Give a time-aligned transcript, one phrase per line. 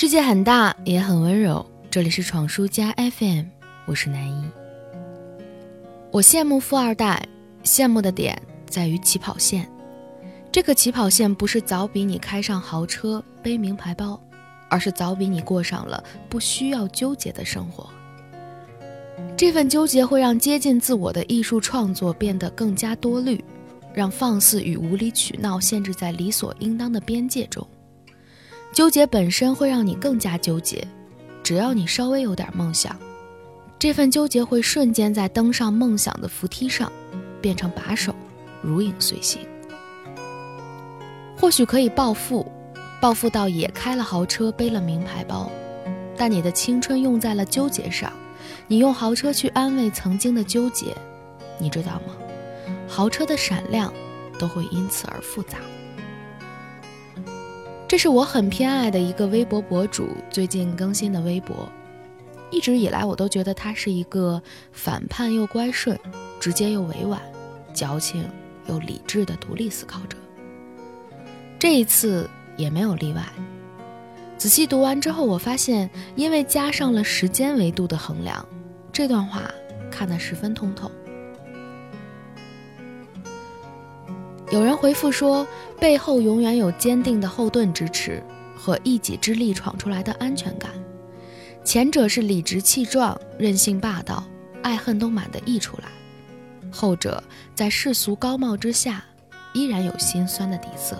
[0.00, 1.62] 世界很大，也很温柔。
[1.90, 3.44] 这里是闯书家 FM，
[3.84, 4.44] 我是南一。
[6.10, 7.28] 我羡慕富二代，
[7.64, 9.70] 羡慕的点在于起跑线。
[10.50, 14.18] 这个起跑线不是早比你开上豪车、背名牌包，
[14.70, 17.86] 而是早比你过上了不需要纠结的生活。
[19.36, 23.44] 这份纠结会让接近自我的艺术创作变得更加多虑，
[23.92, 27.68] 让放肆与无理取闹限制在理所应当的边界中。
[28.72, 30.86] 纠结本身会让你更加纠结。
[31.42, 32.96] 只要你稍微有点梦想，
[33.78, 36.90] 这份纠结会瞬间在登上梦想的扶梯上
[37.40, 38.14] 变成把手，
[38.62, 39.40] 如影随形。
[41.36, 42.46] 或许可以暴富，
[43.00, 45.50] 暴富到也开了豪车，背了名牌包，
[46.16, 48.12] 但你的青春用在了纠结上，
[48.68, 50.94] 你用豪车去安慰曾经的纠结，
[51.58, 52.14] 你知道吗？
[52.86, 53.92] 豪车的闪亮
[54.38, 55.58] 都会因此而复杂。
[57.90, 61.68] 这是我很偏爱的一个微博博主最近更新的微博，
[62.48, 65.98] 一直以来我都觉得他是一个反叛又乖顺、
[66.38, 67.20] 直接又委婉、
[67.74, 68.24] 矫情
[68.68, 70.16] 又理智的独立思考者。
[71.58, 73.24] 这一次也没有例外。
[74.38, 78.46] 仔细读完之后，我发现因为加上了时间维度的衡量，
[78.92, 79.50] 这段话
[79.90, 80.88] 看得十分通透。
[84.50, 85.46] 有人回复说，
[85.78, 88.20] 背后永远有坚定的后盾支持
[88.56, 90.72] 和一己之力闯出来的安全感。
[91.62, 94.24] 前者是理直气壮、任性霸道、
[94.60, 95.84] 爱恨都满的溢出来；
[96.72, 97.22] 后者
[97.54, 99.04] 在世俗高帽之下，
[99.54, 100.98] 依然有心酸的底色。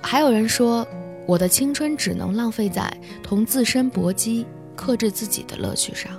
[0.00, 0.86] 还有人说，
[1.26, 2.88] 我的青春只能浪费在
[3.24, 4.46] 同自身搏击、
[4.76, 6.12] 克制自己的乐趣上。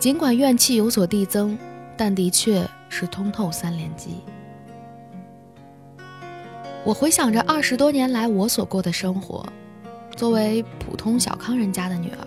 [0.00, 1.58] 尽管怨气有所递增，
[1.98, 2.66] 但的确。
[2.88, 4.20] 是通透三连击。
[6.84, 9.44] 我回想着二十多年来我所过的生活，
[10.16, 12.26] 作为普通小康人家的女儿，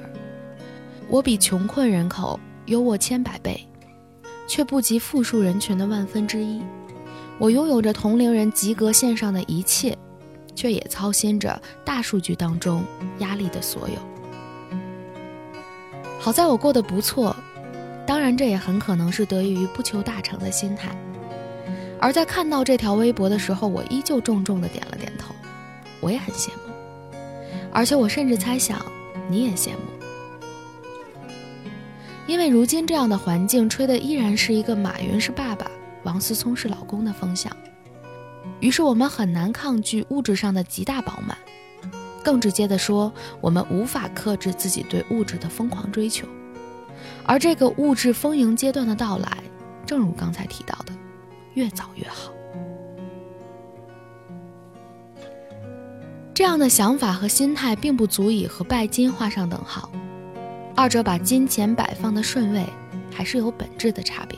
[1.07, 3.67] 我比穷困人口优渥千百倍，
[4.47, 6.61] 却不及富庶人群的万分之一。
[7.39, 9.97] 我拥有着同龄人及格线上的一切，
[10.53, 12.83] 却也操心着大数据当中
[13.17, 13.95] 压力的所有。
[16.19, 17.35] 好在我过得不错。
[18.11, 20.93] 当然，这也很可能是得益于不求大成的心态。
[21.97, 25.33] 而在看到这条微博的时候，我依旧重重的点了点头。
[26.01, 27.15] 我也很羡慕，
[27.71, 28.85] 而且我甚至猜想
[29.29, 30.03] 你也羡慕，
[32.27, 35.71] 因为如今这样的环境吹的依然是一个马云是爸爸，
[36.03, 37.49] 王思聪是老公的风向。
[38.59, 41.37] 于是我们很难抗拒物质上的极大饱满，
[42.21, 46.27] 更直接的说，我们无法克制自己对物质的疯狂追求。
[47.25, 49.37] 而这个物质丰盈阶段的到来，
[49.85, 50.93] 正如刚才提到的，
[51.53, 52.31] 越早越好。
[56.33, 59.91] 这样的想法和心态并不足以和拜金画上等号，
[60.75, 62.65] 二者把金钱摆放的顺位
[63.13, 64.37] 还是有本质的差别。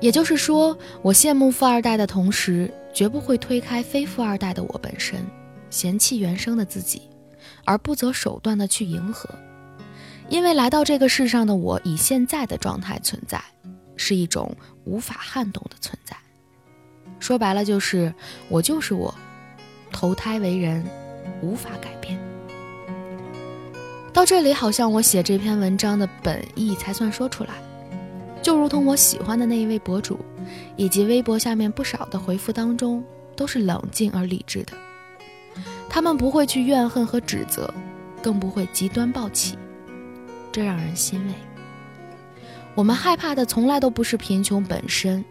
[0.00, 5.24] 也就是说，我羡慕富二代的同时，绝不会推开非富二代的我本身，
[5.70, 7.02] 嫌弃原生的自己，
[7.64, 9.28] 而不择手段的去迎合。
[10.28, 13.42] 因为来到这个世上的我，以现在的状态存在，
[13.96, 16.16] 是一种无法撼动的存在。
[17.20, 18.12] 说白了，就是
[18.48, 19.14] 我就是我，
[19.92, 20.84] 投胎为人，
[21.40, 22.18] 无法改变。
[24.12, 27.50] 到这里，好像我写这篇文章的本意才算说出来。
[28.42, 30.18] 就如同我喜欢的那一位博主，
[30.76, 33.02] 以及微博下面不少的回复当中，
[33.34, 34.72] 都是冷静而理智的。
[35.88, 37.72] 他们不会去怨恨和指责，
[38.22, 39.56] 更不会极端暴起。
[40.54, 41.32] 这让人欣慰。
[42.76, 45.24] 我们害怕的从来都不是贫穷本身，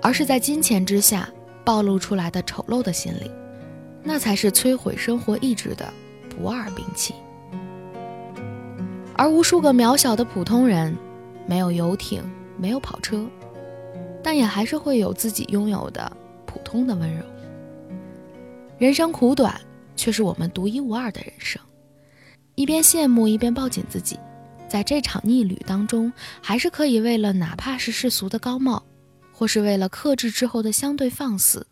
[0.00, 1.28] 而是在金钱之下
[1.62, 3.30] 暴露出来的丑陋的心理，
[4.02, 5.92] 那才是摧毁生活意志的
[6.30, 7.14] 不二兵器。
[9.14, 10.96] 而无数个渺小的普通人，
[11.46, 12.22] 没有游艇，
[12.56, 13.22] 没有跑车，
[14.22, 16.10] 但也还是会有自己拥有的
[16.46, 17.22] 普通的温柔。
[18.78, 19.60] 人生苦短，
[19.96, 21.60] 却是我们独一无二的人生。
[22.54, 24.18] 一边羡慕，一边抱紧自己。
[24.70, 28.80] 在这场逆旅当中，还是可以为了哪怕是世俗的高帽，
[29.32, 31.66] 或是为了克制之后的相对放肆，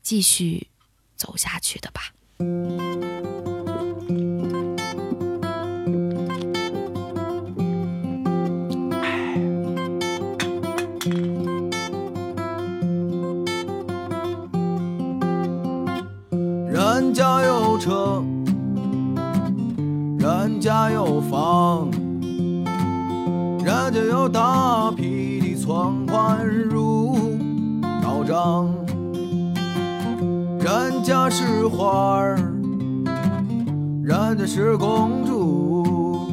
[0.00, 0.68] 继续
[1.16, 2.02] 走下去的吧。
[16.68, 18.22] 人家有车，
[20.16, 21.90] 人家有房。
[23.82, 27.16] 人家有大批的存款入
[28.02, 28.68] 到账，
[30.60, 30.90] 人。
[31.02, 32.36] 家是花儿，
[34.04, 36.28] 人家是公主，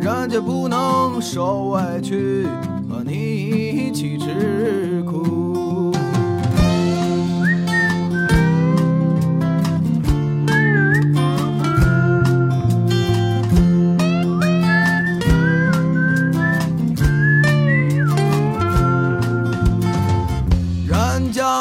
[0.00, 2.48] 人家不能受委屈，
[2.88, 5.33] 和你一起吃苦。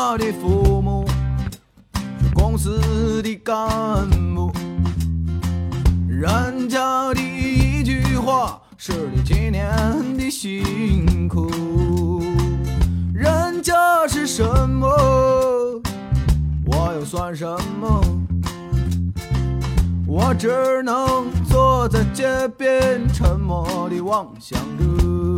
[0.03, 1.05] 家的父母
[1.93, 3.65] 是公司的干
[4.35, 4.51] 部，
[6.09, 9.63] 人家的一句话是你几年
[10.17, 11.49] 的辛苦，
[13.13, 13.73] 人家
[14.05, 14.89] 是什么，
[16.65, 17.47] 我又算什
[17.79, 18.01] 么？
[20.05, 25.32] 我只能坐在街边，沉默地望向着。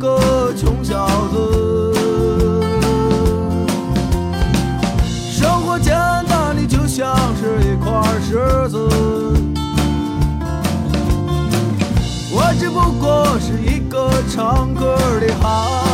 [0.00, 1.92] 个穷小子，
[5.30, 5.92] 生活简
[6.26, 8.88] 单的就像是一块石子，
[12.32, 15.89] 我只不过是一个唱歌的孩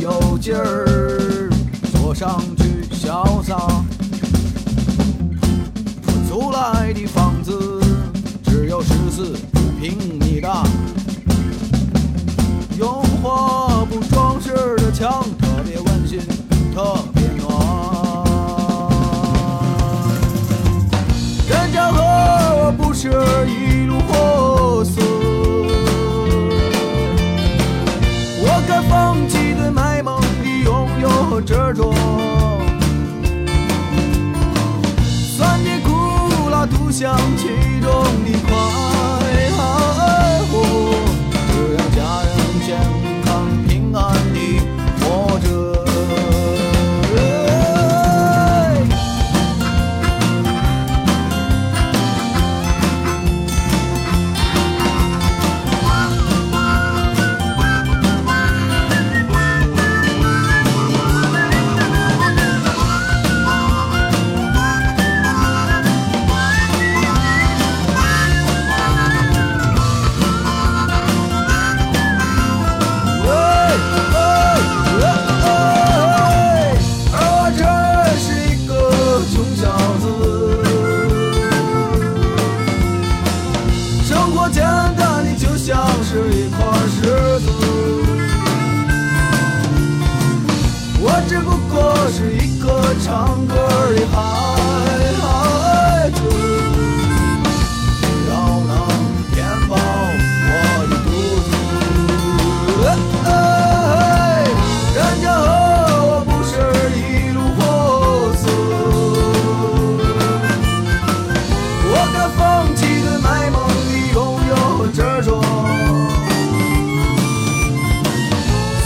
[0.00, 1.48] 有劲儿，
[1.92, 3.85] 坐上去潇洒。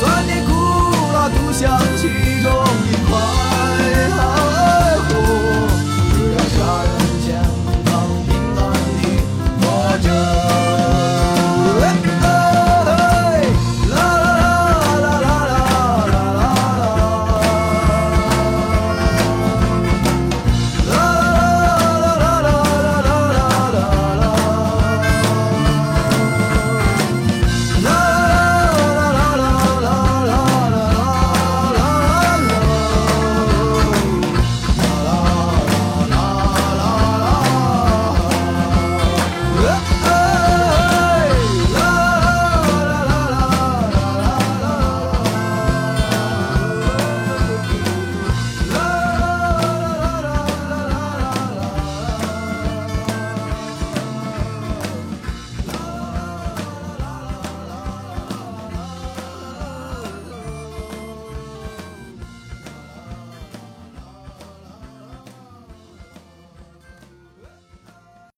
[0.01, 0.53] 酸甜苦
[1.13, 2.30] 辣独享尽